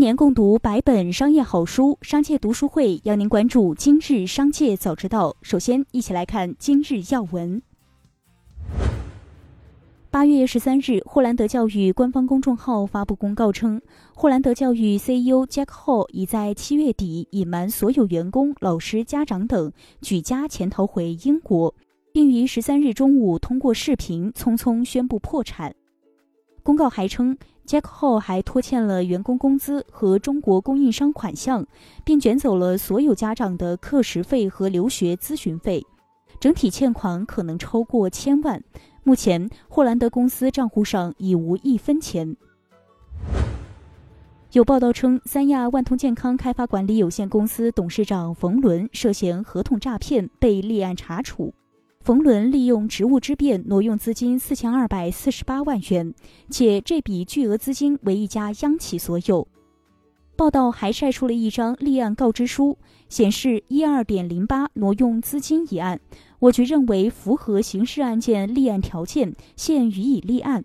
[0.00, 5.36] 年共读百本商业好书，商界读书会邀您关注今日商界早知道。
[5.42, 7.60] 首先，一起来看今日要闻。
[10.10, 13.78] 八月十三日，霍兰德教育官方公众号发布公告称，
[14.14, 19.70] 霍兰德教育 CEO Jack Hall 已在七月底隐瞒所有员工、老师、家长等，
[20.00, 21.74] 举家潜逃回英国，
[22.10, 25.74] 并于十三日中午通过视频匆匆宣布破产。
[26.62, 27.36] 公告还称
[27.70, 31.64] ，Jack 后还拖欠了员工工资和中国供应商款项，
[32.04, 35.86] 并卷走了所有家长的课时费和留学咨询费，
[36.40, 38.60] 整体欠款可能超过千万。
[39.04, 42.36] 目前，霍兰德公司账户上已无一分钱。
[44.50, 51.54] 有报道称，三亚万通健康开发管理有限公司董事长冯仑涉嫌合同诈骗，被立案查处。
[52.02, 56.14] 冯仑利用职务之便挪用资金四千二百四十八万元，
[56.48, 59.46] 且这笔巨额资金为一家央企所有。
[60.34, 62.78] 报道还晒出了一张立案告知书，
[63.10, 66.00] 显示一二点零八挪用资金一案。
[66.38, 70.64] 我局认为符合刑事案件立案条件，现予以立案。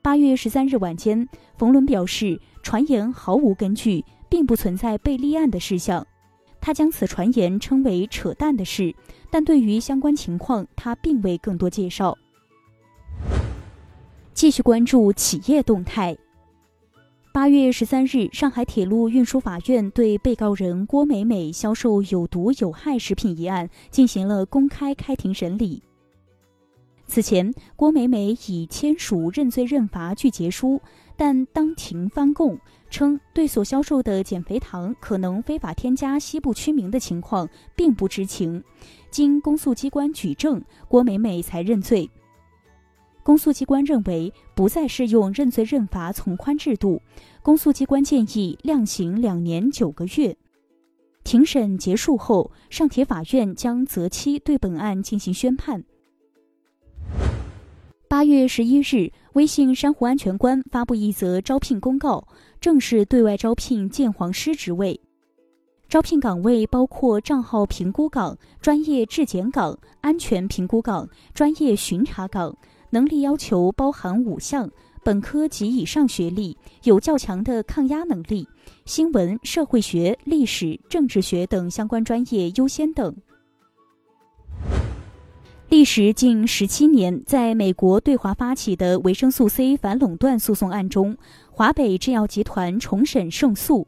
[0.00, 6.06] 八月十三日晚间，冯仑表示，传言毫无根据，并不存在被立案的事项。
[6.60, 8.94] 他将此传言称为扯淡的事，
[9.30, 12.16] 但对于相关情况，他并未更多介绍。
[14.34, 16.16] 继续关注企业动态。
[17.32, 25.82] 八月十三日，上海铁路运输法院对被告人郭美美销售有毒有害食品一案进行了公开开庭审理。
[27.10, 30.80] 此前，郭美美已签署认罪认罚具结书，
[31.16, 32.56] 但当庭翻供
[32.88, 38.62] 称对所销售的减肥糖可能非法添加西部曲明的情况并不知情。
[39.10, 42.08] 经公诉机关举证，郭美美才认罪。
[43.24, 47.02] 公诉机关认为不再适用认罪认罚从宽制度，
[47.42, 50.36] 公诉机关建议量刑两年九个月。
[51.24, 55.82] 庭审结束后，上铁法院将择期对本案进行宣判。
[58.10, 62.26] 八月十一日，微信珊瑚安全官发布一则招聘公告，
[62.60, 65.00] 正式对外招聘鉴黄师职位，
[65.88, 72.52] 招聘岗位包括账号评估岗、专业质检岗、安全评估岗、专业巡查岗。
[72.90, 74.68] 能力要求包含五项：
[75.04, 78.44] 本科及以上学历，有较强的抗压能力，
[78.86, 83.14] 新闻、社会学、历史、政治学等相关专业优先等。
[85.70, 91.16] 历时近十七年，在美国对华发起的维生素 C 反垄断诉讼案中，
[91.48, 93.86] 华北制药集团重审胜诉。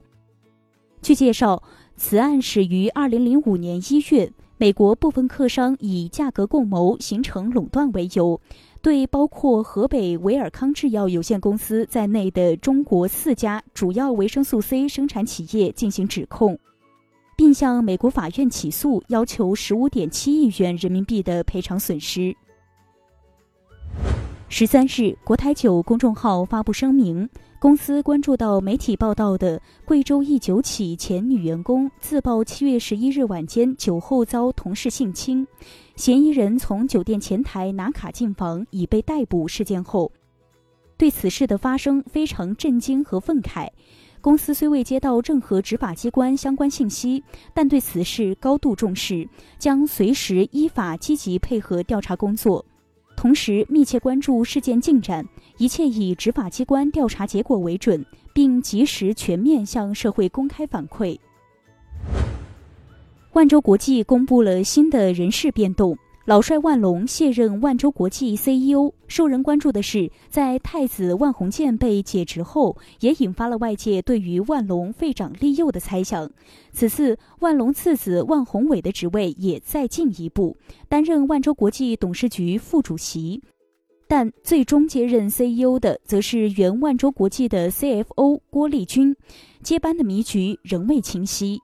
[1.03, 1.60] 据介绍，
[1.97, 8.41] 此案始于二零零五年一月，美国部分客商以价格共谋形成垄断为由。
[8.81, 16.56] 对包括河北维尔康制药有限公司在内的中国四家主要维生素 C 生产企业进行指控，
[17.37, 22.34] 并向美国法院起诉，要求十五点七亿元人民币的赔偿损失。
[24.48, 27.28] 十三日，国台酒公众号发布声明。
[27.59, 35.47] 公司关注到媒体报道的贵州一酒企前女员工自曝七月十一日晚间酒后遭同事性侵，
[35.94, 40.10] 嫌疑人从酒店前台拿卡进房已被逮捕事件后，
[40.97, 43.69] 对此事的发生非常震惊和愤慨。
[44.22, 49.28] 公司虽未接到任何执法机关相关信息，但对此事高度重视，
[49.59, 52.65] 将随时依法积极配合调查工作。
[53.16, 55.27] 同时，密切关注事件进展，
[55.59, 61.19] 一切以执法机关调查结果为准，并及时全面向社会公开反馈。
[63.33, 65.99] 万州国际公布了新的人事变动。
[66.25, 68.93] 老帅万隆卸任万州国际 CEO。
[69.09, 76.31] 受人关注的是，在太子万鸿渐被解职后，也引发了外界对于万隆废长立幼的猜想。
[76.71, 80.56] 此次万隆次子万宏伟的职位也再进一步，
[80.88, 83.43] 担任万州国际董事局副主席，
[84.06, 89.16] 但最终接任 CEO 的则是原万州国际的 CFO 郭立军，
[89.65, 91.59] 接班的迷局仍未清晰。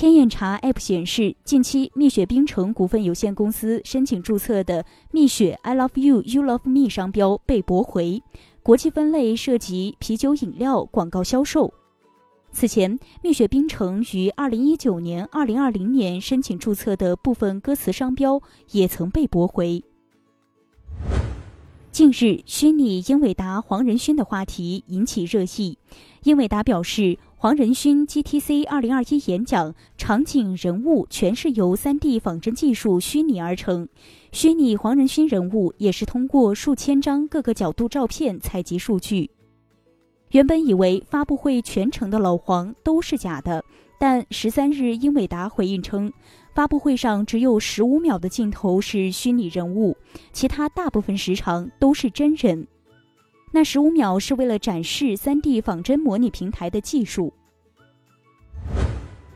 [0.00, 8.22] 天眼查 App 显示，近期蜜雪冰城股份有限公司申请注册的“蜜雪 I Love You You Love Me” 商标被驳回，
[8.62, 11.74] 国际分类涉及啤酒饮料广告销售。
[12.50, 19.84] 此前，蜜雪冰城于2019年、2020年申请注册的部分歌词商标也曾被驳回。
[21.92, 25.76] 近日，虚拟英伟达黄仁勋的话题引起热议，
[26.22, 27.18] 英伟达表示。
[27.42, 33.88] 黄仁勋 GTC 二零二一演讲场景人物全是由 3D 仿真技术虚拟而成，
[34.30, 39.30] 虚拟黄仁勋人物也是通过数千张各个角度照片采集数据。
[40.32, 43.64] 原本以为发布会全程的老黄都是假的，
[43.98, 46.12] 但十三日英伟达回应称，
[46.54, 49.96] 发布会上只有十五秒的镜头是虚拟人物，
[50.34, 52.68] 其他大部分时长都是真人。
[53.52, 57.32] 那十五秒是为了展示三 D 仿真模拟平台的技术。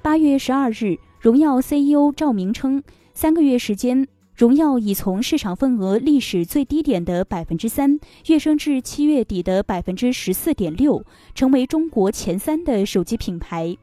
[0.03, 2.83] 八月十二日，荣耀 CEO 赵明称，
[3.13, 4.07] 三个月时间。
[4.37, 11.05] 荣耀已从市场份额历史最低点的百分之三跃升至七月底的百分之十四点六，
[11.37, 13.77] 成为中国前三的手机品牌。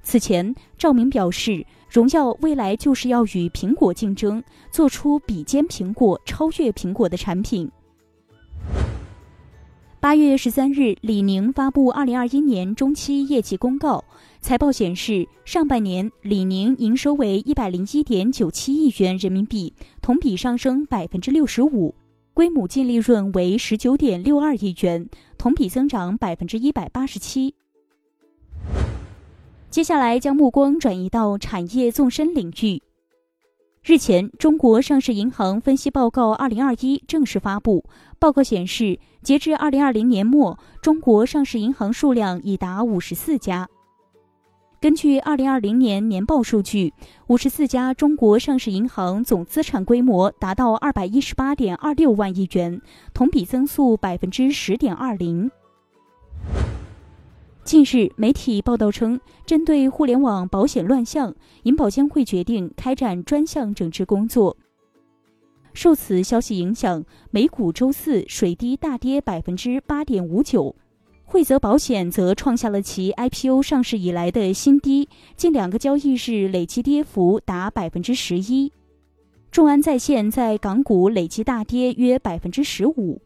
[0.00, 7.68] 此前，赵明表示，荣耀未来就是要与苹果竞争，做出比肩苹果、超越苹果的产品。
[10.04, 14.04] 八月十三日，李宁发布二零二一年中期业绩公告。
[14.38, 19.72] 财报显示，上半年李宁营收为一百零一点九七亿元人民币，
[20.02, 21.94] 同比上升百分之六十五；
[22.34, 25.08] 规模净利润为十九点六二亿元，
[25.38, 27.54] 同比增长百分之一百八十七。
[29.70, 32.82] 接下来将目光转移到产业纵深领域。
[33.86, 37.84] 日前，中国上市银行分析报告二零二一正式发布。
[38.18, 43.68] 报告显示，截至二零二零年末，中国上市银行数量已达五十四家。
[44.80, 46.94] 根据二零二零年年报数据，
[47.26, 52.80] 五十四家中国上市银行总资产规模达到二百一十八点二六万亿元，
[53.12, 55.50] 同比增速百分之十点二零。
[57.64, 64.54] 近日，媒体报道称，针对互联网保险乱象，银保监会决定开展专项整治工作。
[65.72, 70.76] 受此消息影响，美股周四水滴大跌百分之八点五九，
[71.24, 78.70] 惠泽保险则创下了其 IPO 上市以来的新低，近两个交易日累计跌幅达百分之十一。
[79.50, 83.22] 众安在线在港股累计大跌约百分之十五。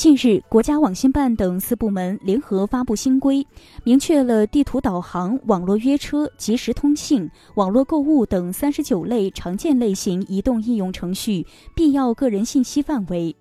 [0.00, 3.46] 近日，国家网信办等四部门联合发布新规，
[3.84, 13.36] 明确了地图导航、网络约车、即时通信、网络购物等三十九类常见类型移动应用程序必要个人信息范围，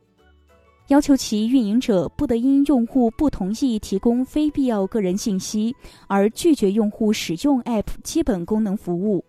[0.90, 5.74] 要求其运营者不得因用户不同意提供非必要个人信息
[6.08, 9.24] 而拒绝用户使用 App 基本功能服务。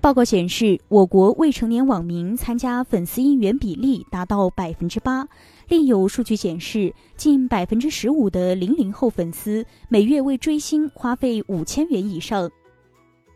[0.00, 5.26] 报告显示，我国未成年网民参加粉丝应援比例达到百分之八。
[5.68, 12.48] 另有数据显示，近百分之十五的零零后粉丝每月为追星花费五千元以上。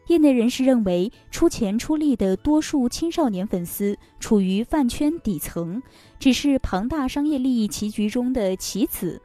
[0.07, 5.83] 业内人士认为，出钱出力的多数青少年粉丝处于饭圈底层，
[6.21, 9.21] 只是庞大商业利益棋局中的棋子。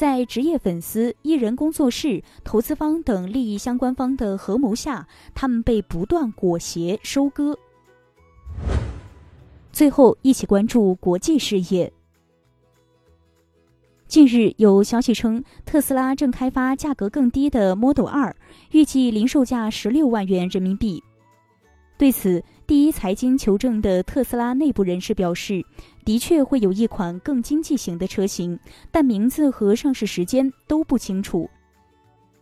[0.00, 7.58] 在职业粉丝、艺人工作室、投资方等利益相关方的合谋下，他们被不断裹挟收割。
[9.70, 11.92] 最后，一起关注国际事业。
[14.06, 18.32] 近日有消息称，特斯拉正开发价格更低的 Model 2，
[18.70, 21.04] 预计零售价十六万元人民币。
[21.98, 25.66] 对此，第一财经求证的特斯拉内部人士表示，
[26.04, 28.56] 的确会有一款更经济型的车型，
[28.92, 31.50] 但名字和上市时间都不清楚。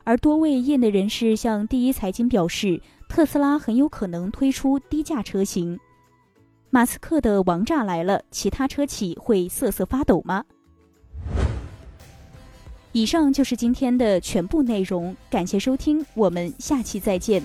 [0.05, 2.79] 而多位业内人士向第一财经表示，
[3.09, 5.81] 特斯拉很有可能推出低价车型。
[6.69, 10.45] 马斯克的王炸来了，其他车企会瑟瑟发抖吗？
[12.93, 17.43] 以上就是今天的全部内容，感谢收听，我们下期再见。